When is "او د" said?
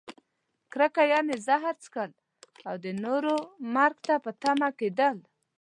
2.67-2.85